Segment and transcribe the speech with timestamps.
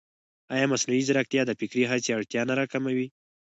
[0.53, 3.07] ایا مصنوعي ځیرکتیا د فکري هڅې اړتیا نه راکموي؟